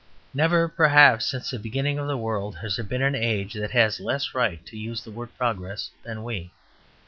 Never 0.33 0.67
perhaps 0.67 1.27
since 1.27 1.51
the 1.51 1.59
beginning 1.59 1.99
of 1.99 2.07
the 2.07 2.17
world 2.17 2.55
has 2.55 2.75
there 2.75 2.83
been 2.83 3.03
an 3.03 3.13
age 3.13 3.53
that 3.53 3.69
had 3.69 3.99
less 3.99 4.33
right 4.33 4.65
to 4.65 4.75
use 4.75 5.03
the 5.03 5.11
word 5.11 5.29
"progress" 5.37 5.91
than 6.01 6.23
we. 6.23 6.49